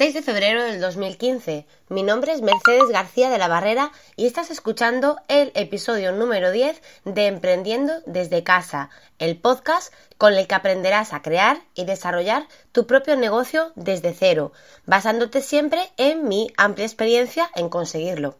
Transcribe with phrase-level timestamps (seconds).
[0.00, 1.66] 6 de febrero del 2015.
[1.90, 6.80] Mi nombre es Mercedes García de la Barrera y estás escuchando el episodio número 10
[7.04, 12.86] de Emprendiendo desde casa, el podcast con el que aprenderás a crear y desarrollar tu
[12.86, 14.52] propio negocio desde cero,
[14.86, 18.38] basándote siempre en mi amplia experiencia en conseguirlo.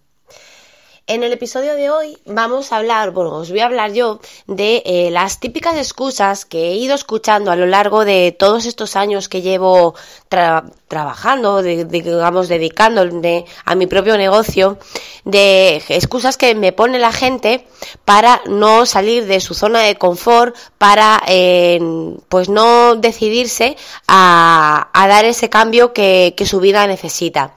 [1.11, 4.81] En el episodio de hoy vamos a hablar, bueno, os voy a hablar yo de
[4.87, 9.29] eh, las típicas excusas que he ido escuchando a lo largo de todos estos años
[9.29, 9.97] que llevo
[10.29, 14.79] trabajando, digamos, dedicándome a mi propio negocio,
[15.25, 17.67] de excusas que me pone la gente
[18.05, 21.21] para no salir de su zona de confort, para
[22.29, 27.57] pues no decidirse a, dar ese cambio que su vida necesita.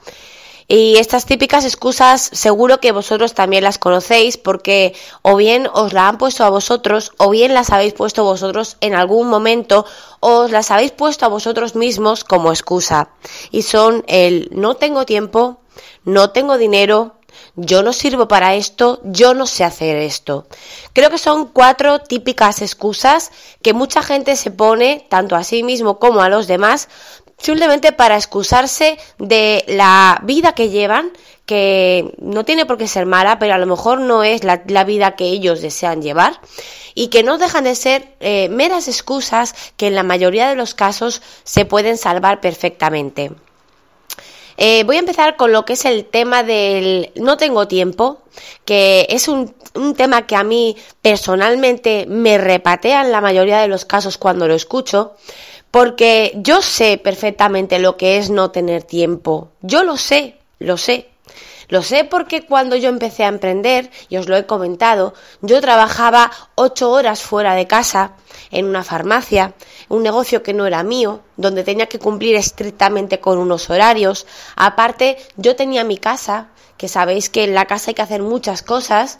[0.66, 6.08] Y estas típicas excusas seguro que vosotros también las conocéis porque o bien os la
[6.08, 9.84] han puesto a vosotros o bien las habéis puesto vosotros en algún momento
[10.20, 13.10] o os las habéis puesto a vosotros mismos como excusa.
[13.50, 15.60] Y son el no tengo tiempo,
[16.04, 17.16] no tengo dinero,
[17.56, 20.46] yo no sirvo para esto, yo no sé hacer esto.
[20.92, 23.30] Creo que son cuatro típicas excusas
[23.62, 26.88] que mucha gente se pone, tanto a sí mismo como a los demás,
[27.44, 31.12] simplemente para excusarse de la vida que llevan,
[31.44, 35.14] que no tiene por qué ser mala, pero a lo mejor no es la, vida
[35.14, 36.40] que ellos desean llevar,
[36.94, 40.72] y que no dejan de ser eh, meras excusas que en la mayoría de los
[40.72, 43.32] casos se pueden salvar perfectamente.
[44.56, 48.22] Eh, voy a empezar con lo que es el tema del no tengo tiempo,
[48.64, 53.68] que es un, un, tema que a mí personalmente me repatea en la mayoría de
[53.68, 55.16] los casos cuando lo escucho,
[55.74, 59.48] porque yo sé perfectamente lo que es no tener tiempo.
[59.60, 61.08] Yo lo sé, lo sé.
[61.66, 66.30] Lo sé porque cuando yo empecé a emprender, y os lo he comentado, yo trabajaba
[66.54, 68.12] ocho horas fuera de casa,
[68.52, 69.54] en una farmacia,
[69.88, 74.28] un negocio que no era mío, donde tenía que cumplir estrictamente con unos horarios.
[74.54, 78.62] Aparte, yo tenía mi casa, que sabéis que en la casa hay que hacer muchas
[78.62, 79.18] cosas.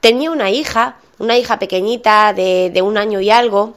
[0.00, 3.74] Tenía una hija, una hija pequeñita de, de un año y algo,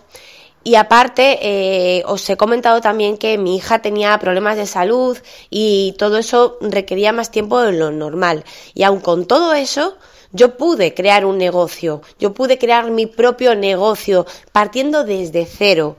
[0.65, 5.15] y aparte, eh, os he comentado también que mi hija tenía problemas de salud
[5.51, 8.43] y todo eso requería más tiempo de lo normal.
[8.73, 9.95] Y aun con todo eso,
[10.31, 15.97] yo pude crear un negocio, yo pude crear mi propio negocio partiendo desde cero.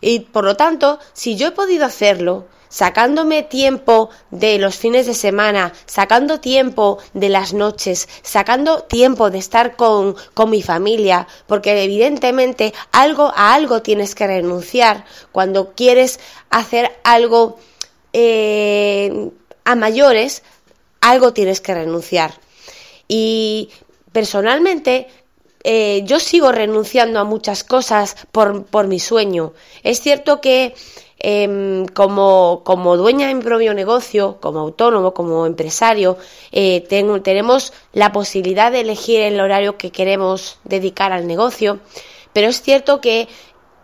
[0.00, 5.12] Y por lo tanto, si yo he podido hacerlo, sacándome tiempo de los fines de
[5.12, 11.84] semana, sacando tiempo de las noches, sacando tiempo de estar con, con mi familia, porque
[11.84, 16.18] evidentemente algo a algo tienes que renunciar cuando quieres
[16.48, 17.58] hacer algo
[18.14, 19.30] eh,
[19.64, 20.42] a mayores,
[21.02, 22.32] algo tienes que renunciar.
[23.06, 23.68] Y
[24.12, 25.08] personalmente
[25.62, 29.52] eh, yo sigo renunciando a muchas cosas por, por mi sueño.
[29.82, 30.74] Es cierto que
[31.24, 36.18] Em, como, como, dueña de mi propio negocio, como autónomo, como empresario,
[36.50, 41.78] eh, tenemos la posibilidad de elegir el horario que queremos dedicar al negocio,
[42.32, 43.28] pero es cierto que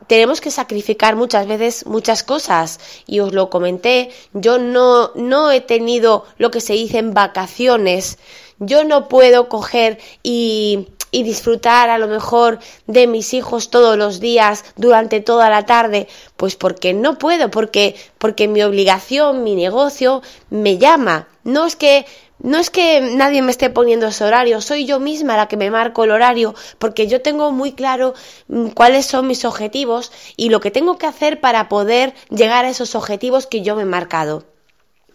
[0.09, 2.81] tenemos que sacrificar muchas veces muchas cosas.
[3.07, 8.19] Y os lo comenté, yo no, no he tenido lo que se dice en vacaciones,
[8.59, 14.21] yo no puedo coger y y disfrutar a lo mejor de mis hijos todos los
[14.21, 20.23] días durante toda la tarde, pues porque no puedo, porque porque mi obligación, mi negocio
[20.51, 21.29] me llama.
[21.45, 22.05] No es que
[22.41, 25.71] no es que nadie me esté poniendo ese horario, soy yo misma la que me
[25.71, 28.15] marco el horario, porque yo tengo muy claro
[28.47, 32.71] mm, cuáles son mis objetivos y lo que tengo que hacer para poder llegar a
[32.71, 34.45] esos objetivos que yo me he marcado.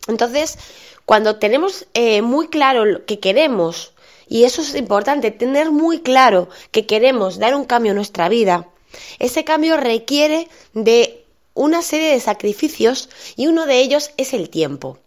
[0.08, 0.58] Entonces,
[1.06, 3.94] cuando tenemos eh, muy claro lo que queremos,
[4.28, 8.68] y eso es importante, tener muy claro que queremos dar un cambio en nuestra vida.
[9.20, 14.98] Ese cambio requiere de una serie de sacrificios y uno de ellos es el tiempo.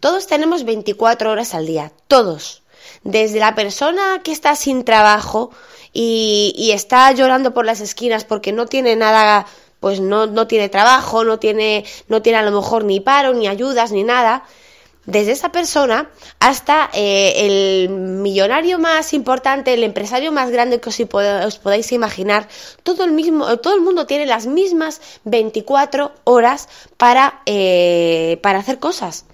[0.00, 2.62] Todos tenemos 24 horas al día, todos.
[3.02, 5.50] Desde la persona que está sin trabajo
[5.92, 9.46] y, está llorando por las esquinas porque no tiene nada,
[9.80, 13.48] pues no, no tiene trabajo, no tiene, no tiene a lo mejor ni paro, ni
[13.48, 14.44] ayudas, ni nada,
[15.06, 21.00] desde esa persona hasta eh, el millonario más importante, el empresario más grande que os,
[21.00, 22.48] os, podáis imaginar,
[22.82, 28.78] todo el, mismo, todo el mundo tiene las mismas 24 horas para, eh, para hacer
[28.78, 29.24] cosas.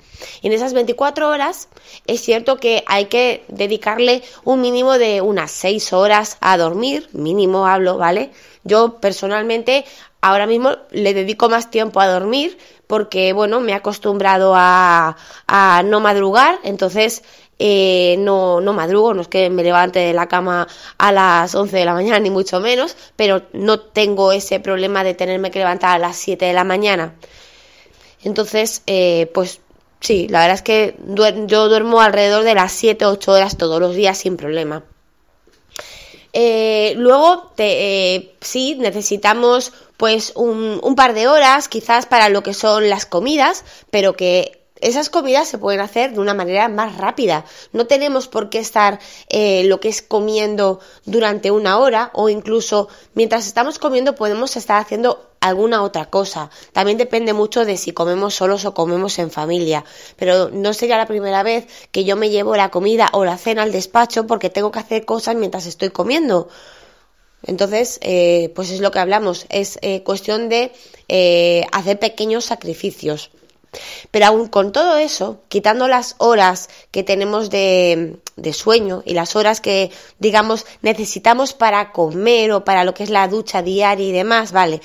[0.43, 1.69] En esas 24 horas
[2.07, 7.67] es cierto que hay que dedicarle un mínimo de unas 6 horas a dormir, mínimo
[7.67, 8.31] hablo, ¿vale?
[8.65, 9.85] Yo personalmente
[10.28, 15.17] ahora mismo le dedico más tiempo a dormir porque, bueno, me he acostumbrado a,
[15.84, 17.25] no madrugar, entonces
[17.58, 20.69] eh, no, no madrugo, no es que me levante de la cama
[20.99, 25.14] a las 11 de la mañana, ni mucho menos, pero no tengo ese problema de
[25.14, 27.14] tenerme que levantar a las 7 de la mañana.
[28.22, 29.61] Entonces, eh, pues
[30.00, 30.96] sí, la verdad es que
[31.46, 34.82] yo duermo alrededor de las 7 o 8 horas todos los días sin problema.
[36.38, 42.43] Eh, luego, te, eh, sí, necesitamos pues un, un, par de horas quizás para lo
[42.43, 46.96] que son las comidas, pero que esas comidas se pueden hacer de una manera más
[46.99, 47.44] rápida.
[47.73, 52.88] No tenemos por qué estar eh, lo que es comiendo durante una hora o incluso
[53.14, 56.50] mientras estamos comiendo podemos estar haciendo alguna otra cosa.
[56.73, 59.84] También depende mucho de si comemos solos o comemos en familia.
[60.17, 63.62] Pero no sería la primera vez que yo me llevo la comida o la cena
[63.62, 66.49] al despacho porque tengo que hacer cosas mientras estoy comiendo.
[67.43, 69.46] Entonces, eh, pues es lo que hablamos.
[69.49, 70.72] Es eh, cuestión de
[71.72, 73.31] hacer pequeños sacrificios.
[74.11, 78.19] Pero aún con todo eso, quitando las horas que tenemos de,
[78.53, 83.29] sueño y las horas que, digamos, necesitamos para comer o para lo que es la
[83.29, 84.81] ducha diaria y demás, vale,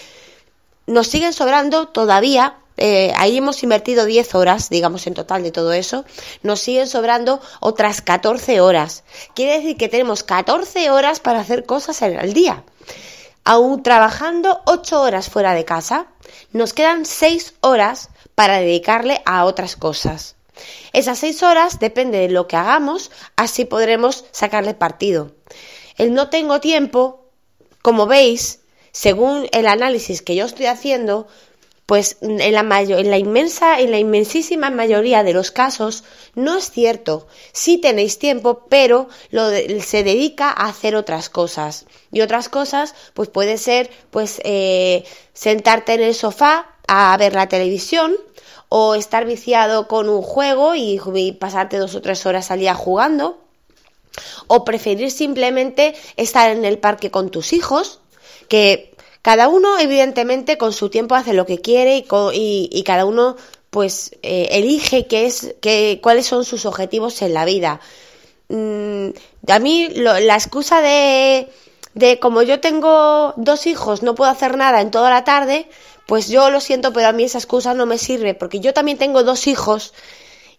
[0.87, 2.57] nos siguen sobrando todavía.
[2.77, 6.03] Eh, ahí hemos invertido 10 horas, digamos, en total de todo eso.
[6.41, 9.03] Nos siguen sobrando otras 14 horas.
[9.35, 12.63] Quiere decir que tenemos 14 horas para hacer cosas al día.
[13.43, 16.07] Aún trabajando 8 horas fuera de casa,
[16.53, 20.35] nos quedan 6 horas para dedicarle a otras cosas.
[20.93, 25.31] Esas seis horas depende de lo que hagamos, así podremos sacarle partido.
[25.97, 27.25] El no tengo tiempo,
[27.81, 28.59] como veis,
[28.91, 31.27] según el análisis que yo estoy haciendo,
[31.85, 36.05] pues en la, mayor, en la inmensa, en la inmensísima mayoría de los casos
[36.35, 37.27] no es cierto.
[37.51, 41.85] Sí tenéis tiempo, pero lo se dedica a hacer otras cosas.
[42.11, 47.47] Y otras cosas, pues puede ser, pues eh, sentarte en el sofá a ver la
[47.47, 48.13] televisión
[48.67, 50.99] o estar viciado con un juego y,
[51.39, 53.39] pasarte dos o tres horas al día jugando
[54.47, 58.01] o preferir simplemente estar en el parque con tus hijos
[58.49, 63.37] que cada uno evidentemente con su tiempo hace lo que quiere y, cada uno
[63.69, 67.79] pues eh, elige qué es qué, cuáles son sus objetivos en la vida.
[68.49, 69.11] Mm,
[69.47, 71.47] a mí la excusa de
[71.93, 75.67] de como yo tengo dos hijos no puedo hacer nada en toda la tarde
[76.07, 78.97] pues yo lo siento, pero a mí esa excusa no me sirve, porque yo también
[78.97, 79.93] tengo dos hijos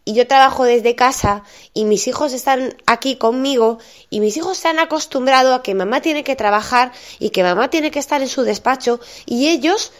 [0.04, 1.44] y yo trabajo desde casa
[1.74, 3.78] y mis hijos están aquí conmigo
[4.10, 7.70] y mis hijos se han acostumbrado a que mamá tiene que trabajar y que mamá
[7.70, 9.92] tiene que estar en su despacho y ellos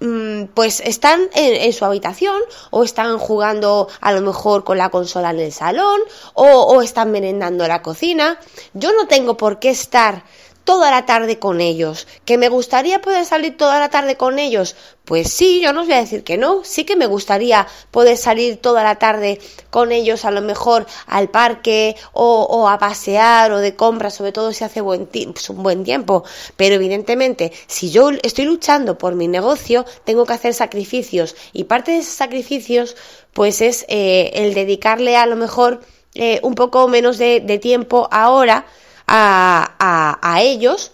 [0.00, 2.40] mm, pues están en, en, su habitación
[2.70, 6.00] o están jugando a lo mejor con la consola en el salón
[6.32, 8.40] o, o están merendando en la cocina.
[8.72, 10.24] Yo no tengo por qué estar
[10.68, 12.06] toda la tarde con ellos.
[12.26, 14.76] ¿Que me gustaría poder salir toda la tarde con ellos?
[15.06, 16.62] Pues sí, yo no os voy a decir que no.
[16.62, 21.30] Sí que me gustaría poder salir toda la tarde con ellos, a lo mejor al
[21.30, 25.08] parque o, a pasear o de compras, sobre todo si hace buen
[25.48, 26.24] un buen tiempo.
[26.58, 31.34] Pero evidentemente, si yo estoy luchando por mi negocio, tengo que hacer sacrificios.
[31.54, 32.94] Y parte de esos sacrificios,
[33.32, 35.80] pues es eh, el dedicarle a lo mejor
[36.14, 38.66] eh, un poco menos de tiempo ahora
[39.08, 40.92] a, a, ellos.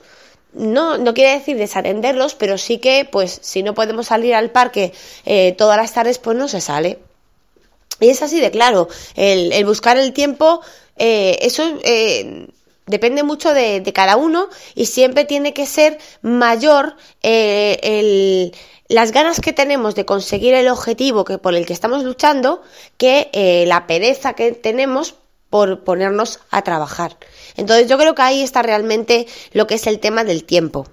[0.52, 4.92] No, no quiere decir desatenderlos, pero sí que, pues, si no podemos salir al parque
[5.24, 7.00] eh, todas las tardes, pues no se sale.
[8.00, 8.88] Y es así de claro.
[9.14, 10.60] El, el buscar el tiempo,
[10.96, 12.48] eh, eso eh,
[12.86, 18.54] depende mucho de, de, cada uno y siempre tiene que ser mayor eh, el,
[18.88, 22.62] las ganas que tenemos de conseguir el objetivo que por el que estamos luchando
[22.96, 25.14] que la pereza que tenemos
[25.54, 27.16] por ponernos a trabajar.
[27.56, 30.88] Entonces yo creo que ahí está realmente lo que es el tema del tiempo.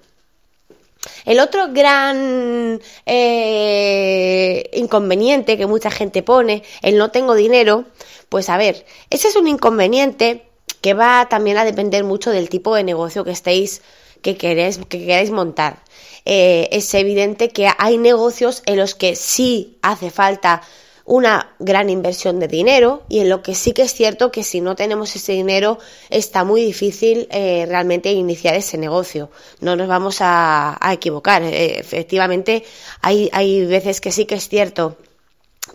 [1.25, 7.85] El otro gran eh, inconveniente que mucha gente pone, el no tengo dinero,
[8.29, 10.45] pues a ver, ese es un inconveniente
[10.79, 13.81] que va también a depender mucho del tipo de negocio que estéis,
[14.21, 15.81] que queréis, que queráis montar.
[16.25, 20.61] Eh, es evidente que hay negocios en los que sí hace falta
[21.05, 24.61] una gran inversión de dinero y en lo que sí que es cierto que si
[24.61, 25.79] no tenemos ese dinero
[26.09, 29.29] está muy difícil eh, realmente iniciar ese negocio.
[29.59, 31.43] No nos vamos a, equivocar.
[31.43, 32.63] Eh, efectivamente,
[33.01, 34.97] hay, hay veces que sí que es cierto.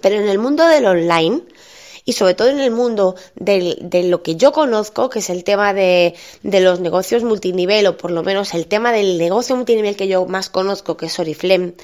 [0.01, 1.43] Pero en el mundo del online,
[2.07, 5.75] y sobre todo en el mundo de lo que yo conozco, que es el tema
[5.75, 10.09] de, de, los negocios multinivel, o por lo menos el tema del negocio multinivel que
[10.09, 11.75] yo más conozco, que es Oriflame,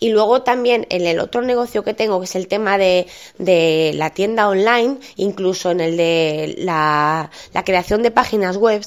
[0.00, 3.06] y luego también en el otro negocio que tengo, que es el tema de,
[3.38, 8.82] de la tienda online, incluso en el de la, la creación de páginas web,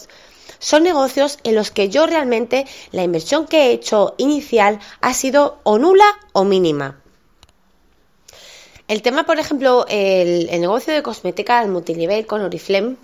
[0.58, 5.60] son negocios en los que yo realmente la inversión que he hecho inicial ha sido
[5.64, 6.99] o nula o mínima.
[8.90, 12.96] El tema, por ejemplo, el, negocio de cosmética al multinivel con Oriflame,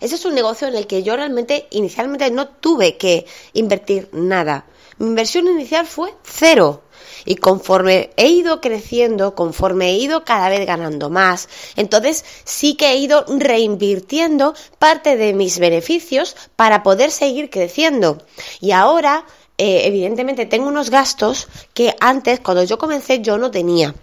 [0.00, 4.66] ese es un negocio en el que yo realmente inicialmente no tuve que invertir nada.
[4.98, 6.82] mi inversión inicial fue cero.
[7.24, 12.90] Y conforme he ido creciendo, conforme he ido cada vez ganando más, entonces sí que
[12.90, 18.18] he ido reinvirtiendo parte de mis beneficios para poder seguir creciendo.
[18.60, 19.24] Y ahora,
[19.56, 23.94] eh, evidentemente, tengo unos gastos que antes, cuando yo comencé, yo no tenía.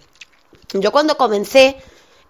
[0.74, 1.76] Yo cuando comencé,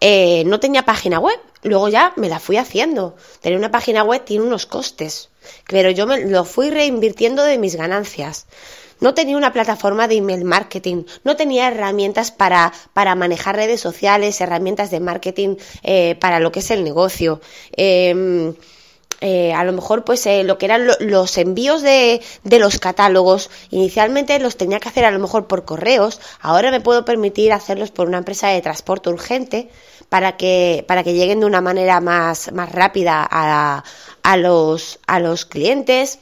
[0.01, 1.39] eh, no tenía página web.
[1.63, 3.17] Luego ya me la fui haciendo.
[3.41, 5.29] Tener una página web tiene unos costes.
[5.69, 8.47] Pero yo me lo fui reinvirtiendo de mis ganancias
[9.01, 14.41] no tenía una plataforma de email marketing, no tenía herramientas para, para manejar redes sociales,
[14.41, 17.41] herramientas de marketing eh, para lo que es el negocio.
[17.73, 18.55] Em,
[19.21, 23.51] eh, a lo mejor pues eh, lo que eran los envíos de, de, los catálogos.
[23.71, 26.21] Inicialmente los tenía que hacer a lo mejor por correos.
[26.41, 29.69] Ahora me puedo permitir hacerlos por una empresa de transporte urgente
[30.09, 33.85] para que para que lleguen de una manera más, más rápida a,
[34.23, 36.19] a los a los clientes.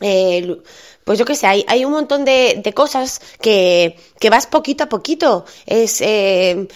[0.00, 0.56] Eh,
[1.04, 3.96] pues yo qué sé, hay, hay un montón de, cosas que,
[4.30, 5.44] vas poquito a poquito.
[5.66, 6.66] Es, eh,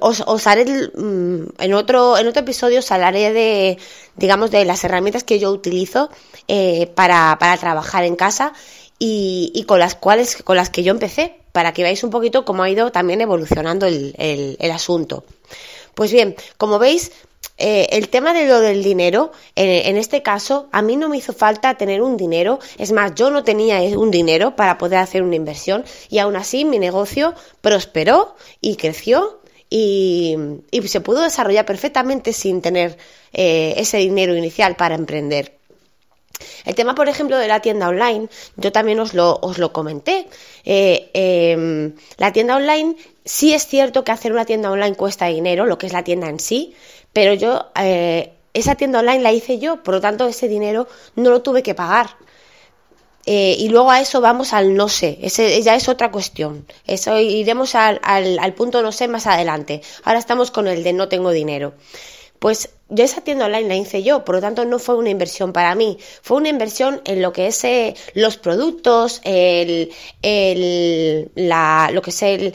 [0.00, 3.78] os, haré mm, en otro, episodio os hablaré de,
[4.16, 6.10] digamos, de las herramientas que yo utilizo
[6.48, 8.52] eh, para, trabajar en casa
[8.98, 12.62] y, con las cuales, con las que yo empecé, para que veáis un poquito cómo
[12.62, 15.24] ha ido también evolucionando el, el asunto.
[15.94, 17.10] Pues bien, como veis,
[17.56, 21.32] eh, el tema de lo del dinero, en, este caso, a mí no me hizo
[21.32, 25.36] falta tener un dinero, es más, yo no tenía un dinero para poder hacer una
[25.36, 29.40] inversión y aún así mi negocio prosperó y creció
[29.70, 30.36] y,
[30.86, 32.96] se pudo desarrollar perfectamente sin tener
[33.32, 35.58] eh, ese dinero inicial para emprender.
[36.64, 40.28] El tema, por ejemplo, de la tienda online, yo también os lo, os lo comenté.
[40.64, 45.66] Eh, em, la tienda online, sí es cierto que hacer una tienda online cuesta dinero,
[45.66, 46.74] lo que es la tienda en sí,
[47.18, 51.30] pero yo, eh, esa tienda online la hice yo, por lo tanto ese dinero no
[51.30, 52.10] lo tuve que pagar.
[53.26, 56.64] Eh, y luego a eso vamos al no sé, ese ya es otra cuestión.
[56.86, 59.82] Eso iremos al, al, al punto no sé más adelante.
[60.04, 61.74] Ahora estamos con el de no tengo dinero.
[62.38, 65.52] Pues yo esa tienda online la hice yo, por lo tanto no fue una inversión
[65.52, 69.90] para mí, fue una inversión en lo que es eh, los productos, el,
[71.34, 72.54] la, lo que es el,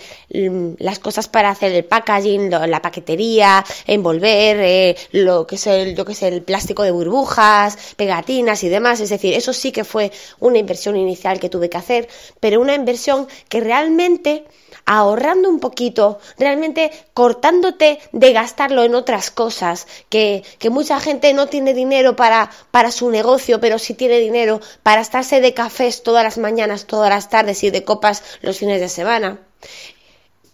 [0.79, 6.13] las cosas para hacer el packaging, la paquetería, envolver, eh, lo que es lo que
[6.13, 10.57] es el plástico de burbujas, pegatinas y demás, es decir, eso sí que fue una
[10.57, 12.07] inversión inicial que tuve que hacer,
[12.39, 14.45] pero una inversión que realmente
[14.85, 21.47] ahorrando un poquito, realmente cortándote de gastarlo en otras cosas, que, que mucha gente no
[21.47, 26.23] tiene dinero para, para su negocio, pero sí tiene dinero para estarse de cafés todas
[26.23, 29.39] las mañanas, todas las tardes y de copas los fines de semana.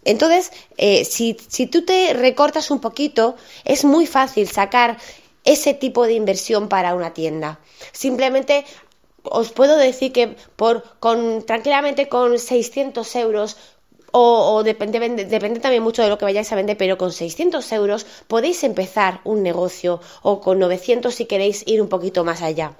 [0.06, 4.98] Entonces, eh, si, si tú te recortas un poquito, es muy fácil sacar
[5.44, 7.60] ese tipo de inversión para una tienda.
[7.92, 8.66] Simplemente
[9.24, 13.58] os puedo decir que por, con, tranquilamente con 600 euros
[14.12, 18.06] o, depende, depende, también mucho de lo que vayáis a vender, pero con 600 euros
[18.28, 22.74] podéis empezar un negocio o con 900 si queréis ir un poquito más allá.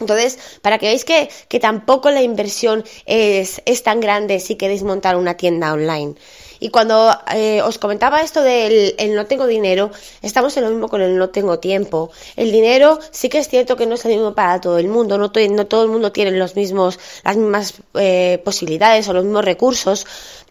[0.00, 4.82] Entonces, para que veáis que, que tampoco la inversión es, es tan grande si queréis
[4.82, 6.16] montar una tienda online.
[6.58, 9.90] Y cuando eh, os comentaba esto del el no tengo dinero,
[10.22, 12.10] estamos en lo mismo con el no tengo tiempo.
[12.36, 15.18] El dinero sí que es cierto que no es el mismo para todo el mundo,
[15.18, 19.44] no, no todo el mundo tiene los mismos, las mismas eh, posibilidades o los mismos
[19.44, 20.06] recursos,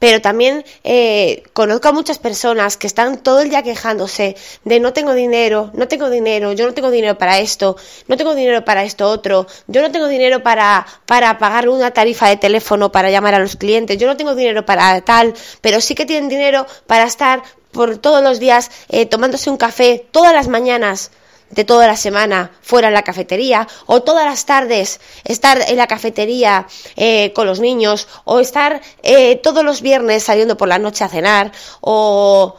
[0.06, 4.94] pero también eh, conozco a muchas personas que están todo el día quejándose de no
[4.94, 7.76] tengo dinero, no tengo dinero, yo no tengo dinero para esto,
[8.08, 12.30] no tengo dinero para esto otro, yo no tengo dinero para, para pagar una tarifa
[12.30, 15.96] de teléfono para llamar a los clientes, yo no tengo dinero para tal, pero sí
[15.96, 20.48] que tienen dinero para estar por todos los días eh, tomándose un café todas las
[20.48, 21.10] mañanas
[21.50, 25.88] de toda la semana fuera en la cafetería o todas las tardes estar en la
[25.88, 31.04] cafetería eh, con los niños o estar eh, todos los viernes saliendo por la noche
[31.04, 32.58] a cenar o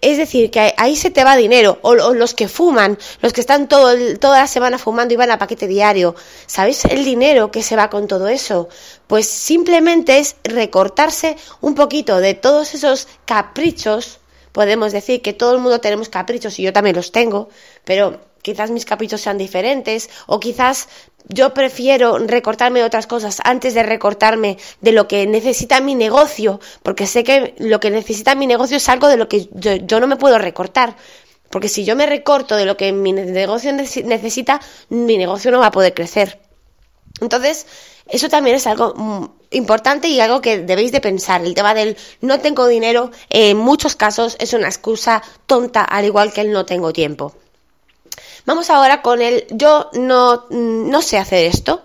[0.00, 1.78] es decir, que ahí se te va dinero.
[1.82, 5.38] O, los que fuman, los que están todo toda la semana fumando y van a
[5.38, 6.14] paquete diario.
[6.46, 8.68] ¿Sabéis el dinero que se va con todo eso?
[9.06, 14.19] Pues simplemente es recortarse un poquito de todos esos caprichos.
[14.52, 17.48] Podemos decir que todo el mundo tenemos caprichos y yo también los tengo,
[17.84, 20.88] pero quizás mis caprichos sean diferentes o quizás
[21.28, 26.60] yo prefiero recortarme de otras cosas antes de recortarme de lo que necesita mi negocio,
[26.82, 30.06] porque sé que lo que necesita mi negocio es algo de lo que yo, no
[30.06, 30.96] me puedo recortar.
[31.50, 35.66] Porque si yo me recorto de lo que mi negocio necesita, mi negocio no va
[35.66, 36.38] a poder crecer.
[37.20, 37.66] Entonces,
[38.10, 41.42] eso también es algo mm, importante y algo que debéis de pensar.
[41.44, 46.32] El tema del no tengo dinero, en muchos casos es una excusa tonta, al igual
[46.32, 47.34] que el no tengo tiempo.
[48.46, 51.82] Vamos ahora con el yo no, no sé hacer esto.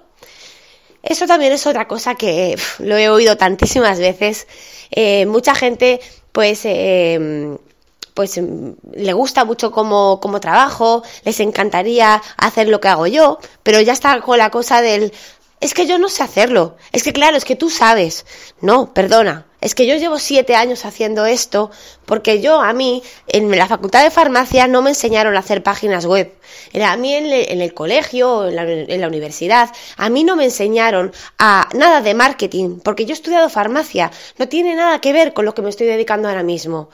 [1.03, 4.47] Eso también es otra cosa que lo he oído tantísimas veces.
[4.89, 5.99] Eh, mucha gente,
[6.31, 7.57] pues, eh,
[8.15, 8.39] pues
[8.93, 13.93] le gusta mucho como, como trabajo, les encantaría hacer lo que hago yo, pero ya
[13.93, 15.13] está con la cosa del
[15.65, 16.77] es que yo no sé hacerlo.
[16.91, 18.27] Es que claro, es que tú sabes.
[18.61, 19.47] No, perdona.
[19.61, 21.71] Es que yo llevo siete años haciendo esto
[22.05, 26.05] porque yo, a mí, en la facultad de farmacia no me enseñaron a hacer páginas
[26.05, 26.31] web.
[26.79, 31.11] A mí en, el colegio, en la, en la, universidad, a mí no me enseñaron
[31.39, 34.11] a nada de marketing porque yo he estudiado farmacia.
[34.37, 36.89] No tiene nada que ver con lo que me estoy dedicando ahora mismo.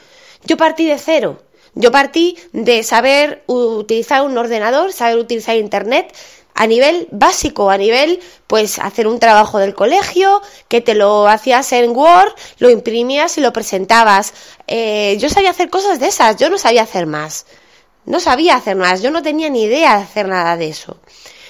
[0.46, 1.42] Yo partí de cero.
[1.74, 6.14] Yo partí de saber utilizar un ordenador, saber utilizar internet,
[6.62, 11.74] a nivel básico, a nivel, pues, hacer un trabajo del colegio, que te lo hacías
[11.74, 14.32] en Word, lo imprimías y lo presentabas.
[14.68, 17.48] Eh, yo sabía hacer cosas de esas, yo no sabía hacer más.
[18.06, 21.00] No sabía hacer más, yo no tenía ni idea de hacer nada de eso.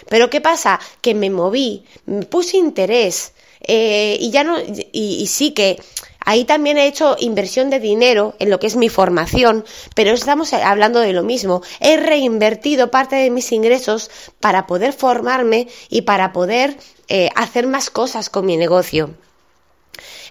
[0.08, 0.80] Pero ¿qué pasa?
[1.02, 4.60] Que me moví, me puse interés, eh, y ya no,
[4.94, 5.78] y sí que
[6.24, 10.54] Ahí también he hecho inversión de dinero en lo que es mi formación, pero estamos
[10.54, 11.62] hablando de lo mismo.
[11.80, 17.90] He reinvertido parte de mis ingresos para poder formarme y para poder eh, hacer más
[17.90, 19.10] cosas con mi negocio.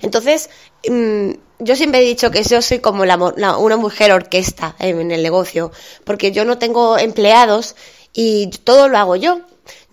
[0.00, 0.49] Entonces,
[0.88, 5.73] mm, yo siempre he dicho que yo soy como una mujer orquesta en el negocio,
[6.04, 7.75] porque yo no tengo empleados
[8.12, 9.40] y todo lo hago yo.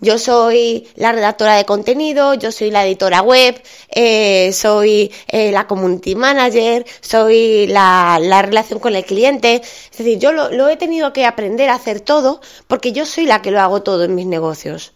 [0.00, 5.66] Yo soy la redactora de contenido, yo soy la editora web, eh, soy eh, la
[5.66, 9.56] community manager, soy la, la, relación con el cliente.
[9.56, 13.26] Es decir, yo lo, lo he tenido que aprender a hacer todo porque yo soy
[13.26, 14.92] la que lo hago todo en mis negocios.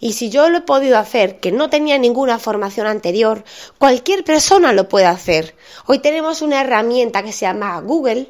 [0.00, 3.44] Y si yo lo he podido hacer, que no tenía ninguna formación anterior,
[3.78, 5.54] cualquier persona lo puede hacer.
[5.86, 8.28] Hoy tenemos una herramienta que se llama Google,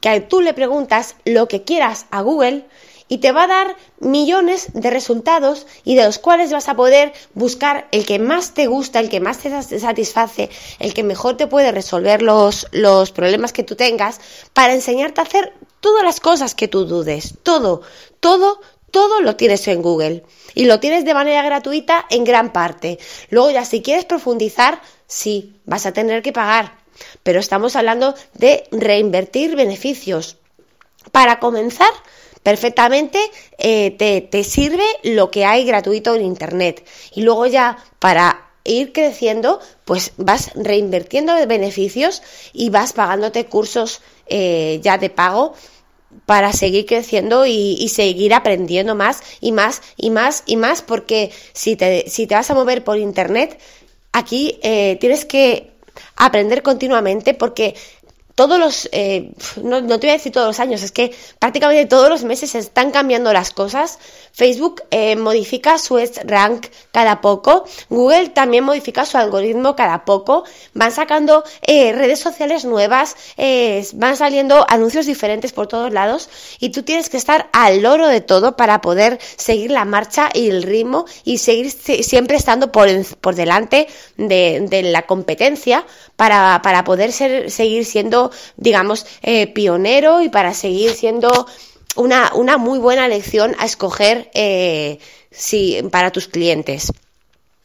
[0.00, 2.66] que tú le preguntas lo que quieras a Google
[3.14, 7.12] y te va a dar millones de resultados y de los cuales vas a poder
[7.32, 11.46] buscar el que más te gusta, el que más te satisface, el que mejor te
[11.46, 14.20] puede resolver los, los problemas que tú tengas
[14.52, 17.34] para enseñarte a hacer todas las cosas que tú dudes.
[17.44, 17.82] Todo,
[18.18, 20.24] todo, todo lo tienes en Google
[20.56, 22.98] y lo tienes de manera gratuita en gran parte.
[23.30, 26.78] Luego ya si quieres profundizar, sí, vas a tener que pagar.
[27.22, 30.36] Pero estamos hablando de reinvertir beneficios.
[31.12, 31.90] Para comenzar,
[32.42, 33.18] perfectamente
[33.58, 36.86] eh, te, te sirve lo que hay gratuito en Internet.
[37.14, 44.80] Y luego ya para ir creciendo, pues vas reinvirtiendo beneficios y vas pagándote cursos eh,
[44.82, 45.54] ya de pago
[46.26, 51.76] para seguir creciendo y, seguir aprendiendo más y más y más y más, porque si
[51.76, 53.58] te, si te vas a mover por internet,
[54.12, 55.72] aquí eh, tienes que
[56.16, 57.74] aprender continuamente porque
[58.34, 61.86] todos los, eh, no, no, te voy a decir todos los años, es que prácticamente
[61.86, 63.98] todos los meses se están cambiando las cosas.
[64.32, 70.42] Facebook eh, modifica su rank cada poco, Google también modifica su algoritmo cada poco,
[70.72, 73.14] van sacando eh, redes sociales nuevas,
[73.92, 76.28] van saliendo anuncios diferentes por todos lados.
[76.58, 80.48] Y tú tienes que estar al loro de todo para poder seguir la marcha y
[80.48, 82.88] el ritmo y seguir siempre estando por,
[83.20, 88.23] por delante de, de la competencia para, para poder ser, seguir siendo
[88.56, 91.46] digamos, eh, pionero y para seguir siendo
[91.96, 94.98] una, una, muy buena lección a escoger eh,
[95.90, 96.92] para tus clientes.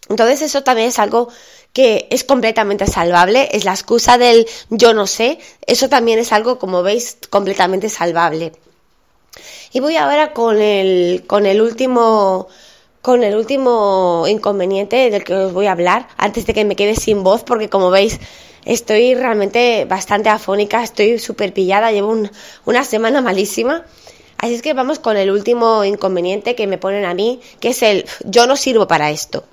[0.09, 1.29] Entonces eso también es algo
[1.73, 6.57] que es completamente salvable, es la excusa del yo no sé, eso también es algo,
[6.57, 8.53] como veis, completamente salvable.
[9.71, 12.47] Y voy ahora con el, con el último
[13.01, 16.95] con el último inconveniente del que os voy a hablar antes de que me quede
[16.95, 18.19] sin voz porque como veis
[18.65, 22.15] estoy realmente bastante afónica, estoy súper pillada, llevo
[22.65, 23.85] una semana malísima.
[24.37, 27.83] Así es que vamos con el último inconveniente que me ponen a mí, que es
[27.83, 29.43] el yo no sirvo para esto.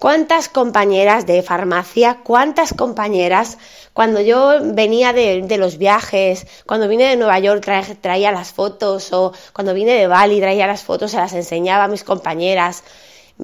[0.00, 3.58] ¿Cuántas compañeras de farmacia, cuántas compañeras,
[3.92, 7.68] cuando yo venía de, los viajes, cuando vine de Nueva York
[8.00, 11.88] traía las fotos, o cuando vine de Bali traía las fotos, se las enseñaba a
[11.88, 12.82] mis compañeras,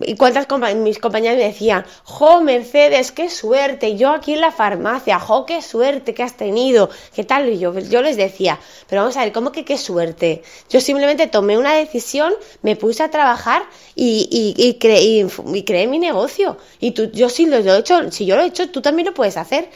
[0.02, 5.18] y cuántas mis compañeras me decían, jo, Mercedes, qué suerte, yo aquí en la farmacia,
[5.18, 9.20] jo, qué suerte que has tenido, qué tal, y yo, les decía, pero vamos a
[9.20, 10.42] ver, ¿cómo que qué suerte?
[10.68, 12.32] Yo simplemente tomé una decisión,
[12.62, 13.62] me puse a trabajar
[13.94, 16.58] y, creé mi negocio.
[16.80, 19.14] Y tú, yo sí lo he hecho, si yo lo he hecho, tú también lo
[19.14, 19.68] puedes hacer.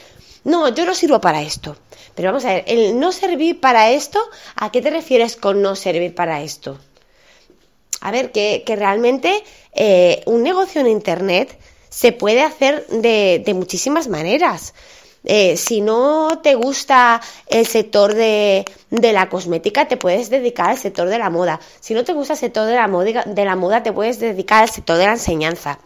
[0.43, 1.75] No, yo no sirvo para esto.
[2.15, 4.19] Pero vamos a ver, el no servir para esto,
[4.55, 6.77] ¿a qué te refieres con no servir para esto?
[8.01, 11.57] A ver, que, realmente eh, un negocio en Internet
[11.89, 14.73] se puede hacer de, muchísimas maneras.
[15.23, 21.07] Eh, si no te gusta el sector de, la cosmética, te puedes dedicar al sector
[21.07, 21.59] de la moda.
[21.79, 24.63] Si no te gusta el sector de la, moda, de la moda, te puedes dedicar
[24.63, 25.79] al sector de la enseñanza.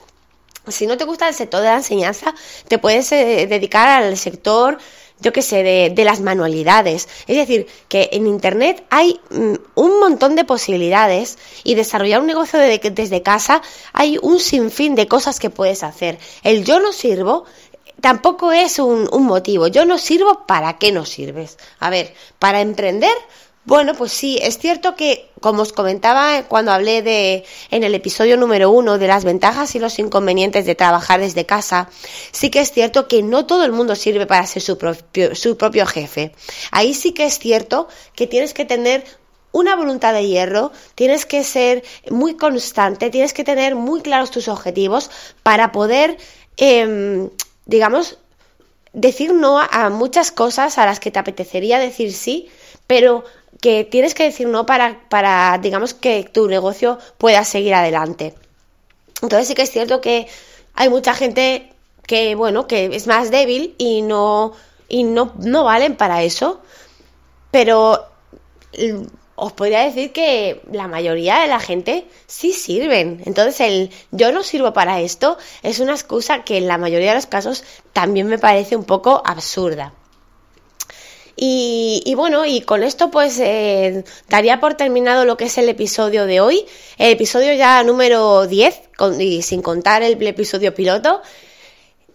[0.68, 2.34] Si no te gusta el sector de la enseñanza,
[2.68, 4.78] te puedes eh, dedicar al sector
[5.20, 7.08] yo qué sé, de, las manualidades.
[7.28, 12.60] Es decir, que en Internet hay mm, un montón de posibilidades y desarrollar un negocio
[12.60, 13.62] desde casa
[13.94, 16.20] hay un sinfín de cosas que puedes hacer.
[16.44, 17.46] El yo no sirvo
[18.02, 19.68] tampoco es un, un motivo.
[19.68, 21.58] Yo no sirvo, ¿para qué no sirves?
[21.80, 23.16] A ver, para emprender
[23.66, 28.38] bueno, pues sí, es cierto que, como os comentaba cuando hablé de, en el episodio
[28.38, 31.90] número uno de las ventajas y los inconvenientes de trabajar desde casa,
[32.32, 35.58] sí que es cierto que no todo el mundo sirve para ser su propio, su
[35.58, 36.32] propio jefe.
[36.70, 39.04] Ahí sí que es cierto que tienes que tener
[39.52, 44.48] una voluntad de hierro, tienes que ser muy constante, tienes que tener muy claros tus
[44.48, 45.10] objetivos
[45.42, 46.18] para poder,
[46.58, 47.30] em,
[47.66, 48.20] digamos,
[48.94, 52.50] decir no a muchas cosas a las que te apetecería decir sí,
[52.86, 53.24] pero
[53.66, 58.36] que tienes que decir no para, para, digamos, que tu negocio pueda seguir adelante.
[59.24, 60.28] Entonces sí que es cierto que
[60.76, 61.74] hay mucha gente
[62.06, 64.54] que, bueno, que es más débil y no,
[64.88, 66.62] y no, no valen para eso,
[67.50, 68.06] pero
[68.78, 73.24] mm, os podría decir que la mayoría de la gente sí sirven.
[73.26, 77.16] Entonces el yo no sirvo para esto es una excusa que en la mayoría de
[77.16, 79.92] los casos también me parece un poco absurda.
[81.38, 86.26] Y, bueno, y con esto pues eh, daría por terminado lo que es el episodio
[86.26, 86.66] de hoy,
[86.98, 88.82] el episodio ya número 10,
[89.20, 91.22] y sin contar el episodio piloto.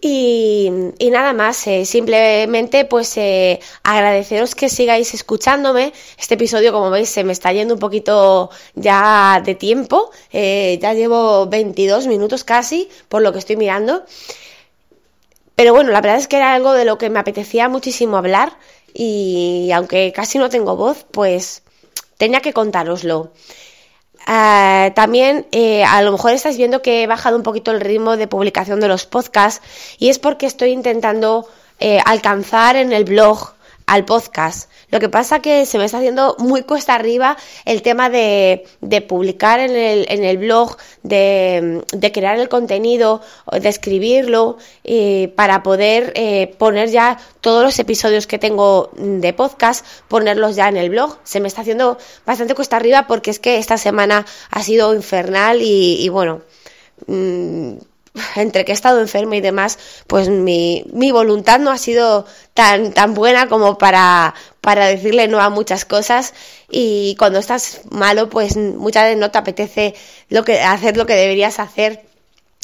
[0.03, 0.71] Y,
[1.11, 5.93] nada más, eh, simplemente pues eh, agradeceros que sigáis escuchándome.
[6.17, 10.09] Este episodio, como veis, se me está yendo un poquito ya de tiempo.
[10.31, 14.03] ya llevo 22 minutos casi, por lo que estoy mirando.
[15.55, 18.57] Pero bueno, la verdad es que era algo de lo que me apetecía muchísimo hablar
[18.93, 21.63] y aunque casi no tengo voz, pues
[22.17, 23.31] tenía que contároslo.
[24.27, 28.17] Ah, también eh, a lo mejor estáis viendo que he bajado un poquito el ritmo
[28.17, 29.65] de publicación de los podcasts
[29.97, 31.47] y es porque estoy intentando
[31.79, 33.53] eh, alcanzar en el blog
[33.91, 34.69] al podcast.
[34.89, 39.01] Lo que pasa que se me está haciendo muy cuesta arriba el tema de, de
[39.01, 44.57] publicar en el, en el blog, de, de, crear el contenido, de escribirlo,
[45.35, 50.77] para poder eh, poner ya todos los episodios que tengo de podcast, ponerlos ya en
[50.77, 51.17] el blog.
[51.25, 55.59] Se me está haciendo bastante cuesta arriba porque es que esta semana ha sido infernal
[55.61, 56.43] y, bueno.
[57.07, 57.73] Mmm,
[58.35, 62.93] entre que he estado enferma y demás, pues mi, mi voluntad no ha sido tan,
[62.93, 66.33] tan buena como para, para decirle no a muchas cosas
[66.69, 69.95] y cuando estás malo, pues muchas veces no te apetece
[70.29, 72.05] lo que, hacer lo que deberías hacer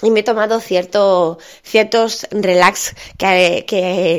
[0.03, 3.65] y me he tomado cierto, ciertos relax que,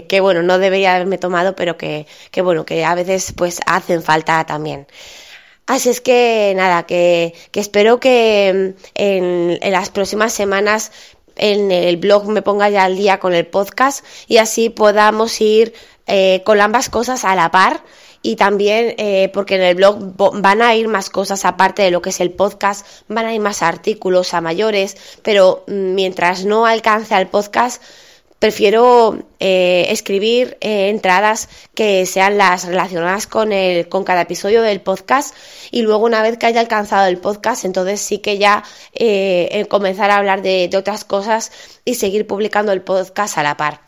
[0.09, 4.03] que, bueno, no debería haberme tomado, pero que, que bueno, que a veces pues hacen
[4.03, 4.89] falta también.
[5.67, 10.91] Así es que nada, que, que espero que en, en, las próximas semanas
[11.39, 15.73] en el blog me ponga ya al día con el podcast y así podamos ir
[16.07, 17.83] eh, con ambas cosas a la par
[18.23, 22.03] y también eh, porque en el blog van a ir más cosas aparte de lo
[22.03, 26.67] que es el podcast, van a ir más artículos a mayores, pero mm, mientras no
[26.67, 27.83] alcance al podcast,
[28.39, 34.81] prefiero eh, escribir eh, entradas que sean las relacionadas con, el, con cada episodio del
[34.81, 35.35] podcast
[35.71, 38.63] y luego una vez que haya alcanzado el podcast entonces sí que ya
[38.95, 41.51] eh, comenzar a hablar de, otras cosas
[41.85, 43.81] y seguir publicando el podcast a la par.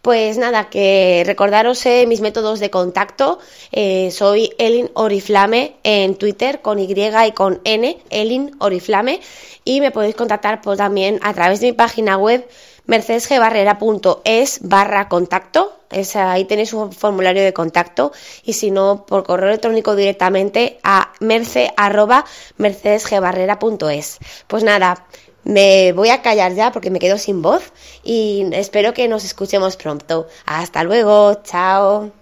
[0.00, 3.38] Pues nada, que recordaros mis métodos de contacto.
[4.10, 9.20] soy Elin Oriflame en Twitter con Y y con N, Elin Oriflame.
[9.64, 12.48] Y me podéis contactar pues, también a través de mi página web
[12.86, 15.78] mercedesgbarrera.es barra contacto.
[15.90, 18.12] Es, ahí tenéis un formulario de contacto
[18.44, 22.24] y si no, por correo electrónico directamente a merce arroba
[22.56, 24.18] mercedesgbarrera.es.
[24.46, 25.06] Pues nada,
[25.44, 27.72] me voy a callar ya porque me quedo sin voz
[28.04, 30.28] y espero que nos escuchemos pronto.
[30.46, 32.21] Hasta luego, chao.